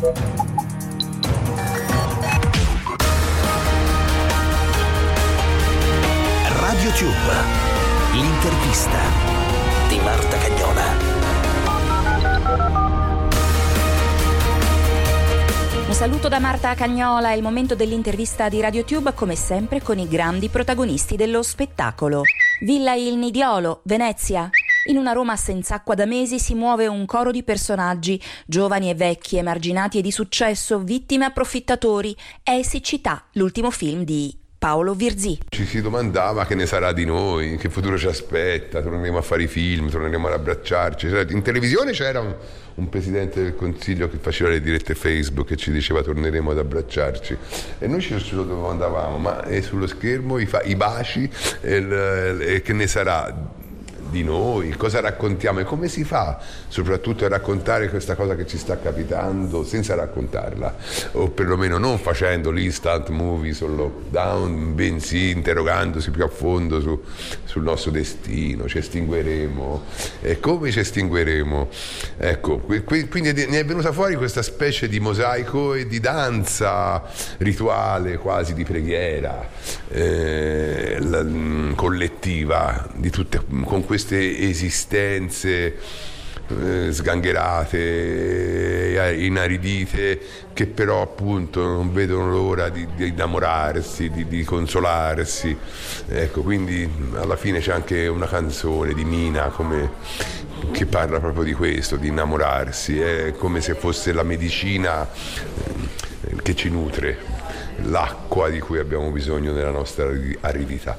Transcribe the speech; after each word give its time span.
Radio 0.00 0.16
Tube, 6.92 7.12
l'intervista 8.14 8.98
di 9.88 9.98
Marta 9.98 10.38
Cagnola. 10.38 10.84
Un 15.86 15.92
saluto 15.92 16.28
da 16.28 16.38
Marta 16.38 16.72
Cagnola, 16.72 17.32
è 17.32 17.34
il 17.34 17.42
momento 17.42 17.74
dell'intervista 17.74 18.48
di 18.48 18.62
RadioTube, 18.62 19.12
come 19.12 19.36
sempre 19.36 19.82
con 19.82 19.98
i 19.98 20.08
grandi 20.08 20.48
protagonisti 20.48 21.16
dello 21.16 21.42
spettacolo. 21.42 22.22
Villa 22.62 22.94
Il 22.94 23.18
Nidiolo, 23.18 23.80
Venezia. 23.82 24.50
In 24.84 24.96
una 24.96 25.12
Roma 25.12 25.36
senza 25.36 25.74
acqua 25.74 25.94
da 25.94 26.06
mesi 26.06 26.38
si 26.38 26.54
muove 26.54 26.86
un 26.86 27.04
coro 27.04 27.30
di 27.30 27.42
personaggi, 27.42 28.20
giovani 28.46 28.88
e 28.88 28.94
vecchi, 28.94 29.36
emarginati 29.36 29.98
e 29.98 30.02
di 30.02 30.10
successo, 30.10 30.78
vittime 30.78 31.24
e 31.24 31.28
approfittatori. 31.28 32.16
È 32.42 32.62
Siccità, 32.62 33.24
l'ultimo 33.32 33.70
film 33.70 34.04
di 34.04 34.34
Paolo 34.56 34.94
Virzì. 34.94 35.38
Ci 35.50 35.66
si 35.66 35.82
domandava 35.82 36.46
che 36.46 36.54
ne 36.54 36.64
sarà 36.64 36.92
di 36.92 37.04
noi, 37.04 37.58
che 37.58 37.68
futuro 37.68 37.98
ci 37.98 38.06
aspetta, 38.06 38.80
torneremo 38.80 39.18
a 39.18 39.22
fare 39.22 39.42
i 39.42 39.46
film, 39.48 39.90
torneremo 39.90 40.28
ad 40.28 40.32
abbracciarci. 40.32 41.08
In 41.28 41.42
televisione 41.42 41.92
c'era 41.92 42.20
un, 42.20 42.34
un, 42.76 42.88
presidente 42.88 43.42
del 43.42 43.54
consiglio 43.54 44.08
che 44.08 44.16
faceva 44.18 44.48
le 44.48 44.62
dirette 44.62 44.94
Facebook 44.94 45.50
e 45.50 45.56
ci 45.56 45.72
diceva 45.72 46.02
torneremo 46.02 46.52
ad 46.52 46.58
abbracciarci. 46.58 47.36
E 47.78 47.86
noi 47.86 48.00
ci, 48.00 48.18
lo 48.30 48.44
domandavamo, 48.44 49.18
ma 49.18 49.44
è 49.44 49.60
sullo 49.60 49.86
schermo 49.86 50.38
i, 50.38 50.46
fa, 50.46 50.62
i 50.62 50.74
baci 50.74 51.28
e, 51.60 51.76
il, 51.76 52.40
e 52.40 52.62
che 52.62 52.72
ne 52.72 52.86
sarà? 52.86 53.58
Di 54.10 54.22
noi, 54.22 54.70
cosa 54.76 55.00
raccontiamo 55.00 55.60
e 55.60 55.64
come 55.64 55.88
si 55.88 56.04
fa 56.04 56.38
soprattutto 56.68 57.24
a 57.24 57.28
raccontare 57.28 57.88
questa 57.88 58.14
cosa 58.14 58.34
che 58.34 58.46
ci 58.46 58.58
sta 58.58 58.78
capitando 58.78 59.64
senza 59.64 59.94
raccontarla 59.94 60.76
o 61.12 61.28
perlomeno 61.28 61.78
non 61.78 61.98
facendo 61.98 62.50
l'instant 62.50 63.08
movie 63.08 63.54
sul 63.54 63.74
lockdown, 63.74 64.74
bensì 64.74 65.30
interrogandosi 65.30 66.10
più 66.10 66.24
a 66.24 66.28
fondo 66.28 66.80
su, 66.80 67.02
sul 67.44 67.62
nostro 67.62 67.90
destino, 67.90 68.68
ci 68.68 68.78
estingueremo 68.78 69.82
e 70.20 70.40
come 70.40 70.70
ci 70.70 70.80
estingueremo. 70.80 71.68
Ecco, 72.18 72.58
quindi 72.58 73.32
ne 73.32 73.60
è 73.60 73.64
venuta 73.64 73.92
fuori 73.92 74.16
questa 74.16 74.42
specie 74.42 74.88
di 74.88 75.00
mosaico 75.00 75.74
e 75.74 75.86
di 75.86 76.00
danza 76.00 77.02
rituale 77.38 78.18
quasi 78.18 78.54
di 78.54 78.64
preghiera 78.64 79.48
eh, 79.88 80.96
la, 81.00 81.24
collettiva 81.74 82.88
di 82.94 83.10
tutte, 83.10 83.42
con 83.64 83.84
questo 83.84 83.99
queste 84.00 84.48
esistenze 84.48 85.76
eh, 86.48 86.90
sgangherate, 86.90 87.78
eh, 88.94 89.24
inaridite, 89.24 90.20
che 90.54 90.66
però 90.66 91.02
appunto 91.02 91.62
non 91.62 91.92
vedono 91.92 92.30
l'ora 92.30 92.70
di, 92.70 92.88
di 92.96 93.08
innamorarsi, 93.08 94.08
di, 94.08 94.26
di, 94.26 94.42
consolarsi. 94.42 95.54
Ecco, 96.08 96.40
quindi 96.40 96.90
alla 97.14 97.36
fine 97.36 97.60
c'è 97.60 97.72
anche 97.72 98.06
una 98.06 98.26
canzone 98.26 98.94
di 98.94 99.04
Mina 99.04 99.48
come, 99.48 99.90
che 100.72 100.86
parla 100.86 101.20
proprio 101.20 101.44
di 101.44 101.52
questo, 101.52 101.96
di 101.96 102.08
innamorarsi, 102.08 102.98
è 102.98 103.34
come 103.36 103.60
se 103.60 103.74
fosse 103.74 104.12
la 104.12 104.22
medicina 104.22 105.06
eh, 105.06 106.36
che 106.42 106.56
ci 106.56 106.70
nutre, 106.70 107.18
l'acqua 107.82 108.48
di 108.48 108.60
cui 108.60 108.78
abbiamo 108.78 109.10
bisogno 109.10 109.52
nella 109.52 109.70
nostra 109.70 110.10
aridità. 110.40 110.98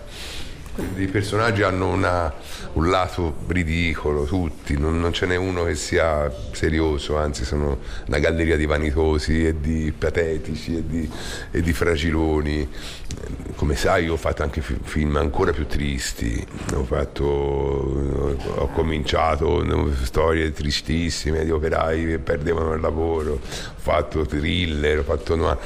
I 0.97 1.07
personaggi 1.07 1.61
hanno 1.61 1.89
una, 1.89 2.33
un 2.73 2.89
lato 2.89 3.35
ridicolo, 3.47 4.23
tutti, 4.23 4.77
non, 4.77 4.99
non, 4.99 5.13
ce 5.13 5.25
n'è 5.25 5.35
uno 5.35 5.65
che 5.65 5.75
sia 5.75 6.31
serioso, 6.51 7.17
anzi 7.17 7.43
sono 7.45 7.79
una 8.07 8.19
galleria 8.19 8.55
di 8.57 8.65
vanitosi 8.65 9.45
e 9.45 9.59
di 9.59 9.93
patetici 9.97 10.77
e 10.77 10.83
di, 10.85 11.09
e 11.51 11.61
di 11.61 11.73
fragiloni. 11.73 12.67
Come 13.55 13.75
sai 13.75 14.07
ho 14.07 14.15
fatto 14.15 14.41
anche 14.41 14.61
film 14.61 15.17
ancora 15.17 15.51
più 15.51 15.67
tristi, 15.67 16.43
ho, 16.73 16.83
fatto, 16.83 17.25
ho 17.25 18.67
cominciato 18.69 19.63
storie 20.03 20.51
tristissime 20.51 21.43
di 21.43 21.51
operai 21.51 22.05
che 22.05 22.19
perdevano 22.19 22.73
il 22.73 22.81
lavoro, 22.81 23.33
ho 23.33 23.39
fatto 23.77 24.25
thriller, 24.25 24.99
ho 24.99 25.03
fatto 25.03 25.35
noir. 25.35 25.57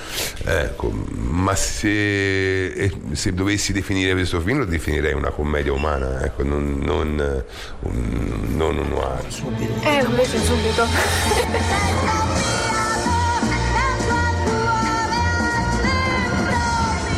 Ecco, 0.43 0.89
ma 0.89 1.55
se, 1.55 2.91
se 3.11 3.33
dovessi 3.33 3.73
definire 3.73 4.13
questo 4.13 4.41
film 4.41 4.59
lo 4.59 4.65
definirei 4.65 5.04
definirei 5.05 5.13
una 5.13 5.29
commedia 5.29 5.71
umana, 5.71 6.23
ecco, 6.23 6.43
non, 6.43 6.79
non, 6.81 7.43
un, 7.81 8.55
non 8.55 8.77
un 8.77 8.89
noir. 8.89 9.25
Eh, 9.83 10.03
invece 10.03 10.39
subito. 10.43 10.85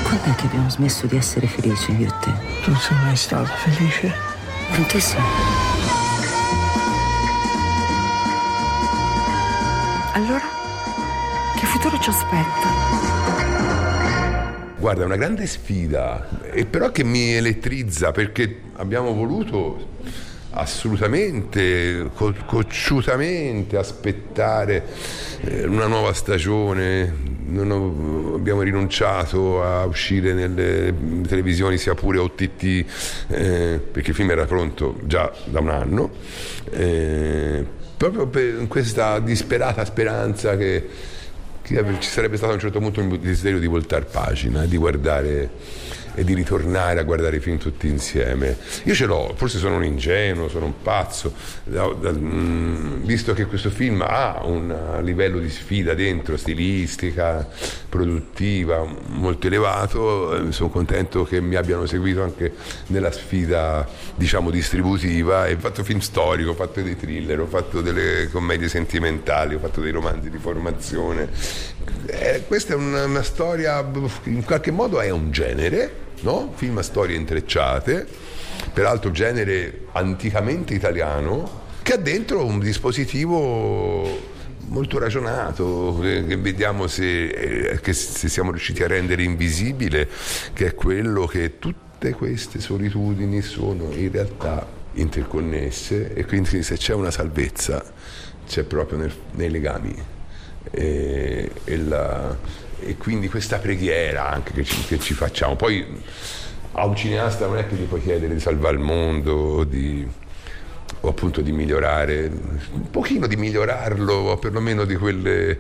Quando 0.04 0.32
è 0.32 0.36
che 0.36 0.46
abbiamo 0.46 0.70
smesso 0.70 1.08
di 1.08 1.16
essere 1.16 1.48
felici 1.48 1.96
io 1.96 2.08
e 2.08 2.14
te? 2.20 2.32
Tu 2.64 2.72
non 2.72 2.80
sei 2.80 2.98
mai 3.04 3.16
stata 3.16 3.46
felice? 3.46 4.14
Con 4.74 4.86
te 4.86 5.00
sì. 5.00 5.16
Allora? 10.14 10.46
Che 11.58 11.66
futuro 11.66 12.00
ci 12.00 12.10
aspetta? 12.10 13.07
Guarda, 14.80 15.02
è 15.02 15.06
una 15.06 15.16
grande 15.16 15.48
sfida, 15.48 16.30
e 16.52 16.66
però 16.66 16.92
che 16.92 17.04
mi 17.04 17.34
elettrizza 17.34 18.12
perché 18.12 18.62
abbiamo 18.76 19.12
voluto 19.12 19.96
assolutamente, 20.52 22.12
co- 22.14 22.36
cocciutamente 22.46 23.76
aspettare 23.76 24.86
eh, 25.42 25.66
una 25.66 25.88
nuova 25.88 26.14
stagione, 26.14 27.12
ho, 27.58 28.36
abbiamo 28.36 28.62
rinunciato 28.62 29.64
a 29.64 29.84
uscire 29.86 30.34
nelle 30.34 30.94
televisioni 31.28 31.80
sia 31.80 31.96
pure 31.96 32.20
OTT 32.20 32.86
eh, 33.30 33.82
perché 33.92 34.12
il 34.12 34.16
film 34.16 34.30
era 34.30 34.46
pronto 34.46 35.00
già 35.06 35.34
da 35.46 35.60
un 35.60 35.70
anno, 35.70 36.12
eh, 36.70 37.66
proprio 37.98 38.28
per 38.28 38.68
questa 38.68 39.18
disperata 39.18 39.84
speranza 39.86 40.56
che 40.56 41.16
ci 41.68 42.10
sarebbe 42.10 42.38
stato 42.38 42.54
a 42.54 42.56
un 42.56 42.62
certo 42.62 42.80
punto 42.80 43.02
il 43.02 43.20
desiderio 43.20 43.60
di 43.60 43.68
voltare 43.68 44.06
pagina, 44.06 44.66
di 44.66 44.78
guardare 44.78 45.50
e 46.18 46.24
di 46.24 46.34
ritornare 46.34 47.00
a 47.00 47.04
guardare 47.04 47.36
i 47.36 47.40
film 47.40 47.60
tutti 47.60 47.88
insieme. 47.88 48.58
Io 48.86 48.96
ce 48.96 49.06
l'ho, 49.06 49.34
forse 49.36 49.60
sono 49.60 49.76
un 49.76 49.84
ingenuo, 49.84 50.50
sono 50.50 50.66
un 50.66 50.82
pazzo, 50.82 51.32
da, 51.64 51.86
da, 51.94 52.12
mh, 52.12 52.18
mm, 52.18 53.04
visto 53.04 53.34
che 53.34 53.46
questo 53.46 53.70
film 53.70 54.02
ha 54.02 54.42
un 54.44 55.00
livello 55.04 55.38
di 55.38 55.50
sfida 55.52 55.94
dentro, 55.94 56.36
stilistica, 56.36 57.48
produttiva, 57.88 58.84
molto 59.10 59.46
elevato, 59.46 60.48
eh, 60.48 60.52
sono 60.52 60.70
contento 60.70 61.24
che 61.24 61.40
mi 61.40 61.54
abbiano 61.54 61.86
seguito 61.86 62.24
anche 62.24 62.52
nella 62.88 63.12
sfida, 63.12 63.88
diciamo, 64.16 64.50
distributiva. 64.50 65.48
Ho 65.48 65.60
fatto 65.60 65.84
film 65.84 66.00
storico, 66.00 66.50
ho 66.50 66.56
fatto 66.56 66.82
dei 66.82 66.98
thriller, 66.98 67.42
ho 67.42 67.46
fatto 67.46 67.82
delle 67.82 68.28
commedie 68.32 68.70
sentimentali, 68.70 69.54
ho 69.54 69.60
fatto 69.60 69.82
dei 69.82 69.92
romanzi 69.92 70.32
di 70.32 70.40
formazione. 70.40 71.30
Eh, 72.08 72.44
questa 72.48 72.74
è 72.74 72.76
una, 72.76 73.06
una 73.06 73.24
storia, 73.24 73.88
in 74.24 74.44
qualche 74.44 74.72
modo 74.72 75.00
è 75.00 75.12
un 75.12 75.30
genere, 75.32 76.06
no? 76.22 76.54
film 76.56 76.78
a 76.78 76.82
storie 76.82 77.16
intrecciate, 77.16 78.08
peraltro 78.74 79.12
genere 79.12 79.88
anticamente 79.94 80.74
italiano, 80.74 81.66
che 81.82 81.94
ha 81.94 81.98
dentro 81.98 82.46
un 82.46 82.60
dispositivo 82.60 84.36
molto 84.68 85.00
ragionato, 85.00 85.98
che 86.02 86.38
vediamo 86.38 86.88
se, 86.88 87.28
eh, 87.28 87.80
che 87.80 87.94
se 87.94 88.28
siamo 88.28 88.52
riusciti 88.52 88.84
a 88.84 88.88
rendere 88.88 89.24
invisibile, 89.24 90.08
che 90.54 90.68
è 90.68 90.74
quello 90.76 91.26
che 91.26 91.60
tutte 91.60 92.12
queste 92.12 92.60
solitudini 92.60 93.42
sono 93.42 93.92
in 93.92 94.12
realtà 94.12 94.68
interconnesse 94.94 96.14
e 96.14 96.26
quindi 96.26 96.64
se 96.64 96.76
c'è 96.76 96.94
una 96.94 97.12
salvezza 97.12 97.84
c'è 98.48 98.64
proprio 98.64 98.98
nel, 98.98 99.14
nei 99.34 99.50
legami. 99.50 99.96
E, 100.72 101.52
e 101.64 101.78
la, 101.78 102.36
e 102.80 102.98
quindi 102.98 103.30
questa 103.30 103.58
preghiera 103.58 104.30
anche 104.30 104.54
che 104.54 104.64
ci, 104.64 104.84
che 104.86 105.00
ci, 105.00 105.14
facciamo. 105.14 105.56
Poi 105.56 105.86
a 106.74 106.86
un 106.86 106.96
cineasta 106.96 107.48
non 107.48 107.58
è 107.58 107.68
che 107.68 107.76
gli 107.76 107.86
puoi 107.86 108.02
chiedere 108.02 108.34
di 108.34 108.40
salvare 108.40 108.76
il 108.76 108.82
mondo 108.82 109.34
o, 109.34 109.64
di, 109.64 110.08
o 111.02 111.08
appunto 111.08 111.42
di 111.42 111.52
migliorare, 111.52 112.32
un 112.72 112.90
pochino 112.90 113.28
di 113.28 113.36
migliorarlo 113.36 114.14
o 114.14 114.38
perlomeno 114.38 114.86
di, 114.86 114.96
quelle, 114.96 115.60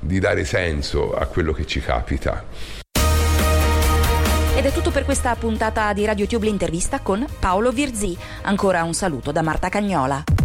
di 0.00 0.18
dare 0.18 0.44
senso 0.44 1.14
a 1.14 1.26
quello 1.26 1.52
che 1.52 1.66
ci 1.66 1.80
capita. 1.80 2.44
Ed 4.56 4.64
è 4.64 4.72
tutto 4.72 4.90
per 4.90 5.04
questa 5.04 5.36
puntata 5.36 5.92
di 5.92 6.04
RadioTube 6.04 6.44
l'intervista 6.44 6.98
con 6.98 7.24
Paolo 7.38 7.70
Virzì. 7.70 8.16
Ancora 8.42 8.82
un 8.82 8.92
saluto 8.92 9.30
da 9.30 9.40
Marta 9.40 9.68
Cagnola. 9.68 10.37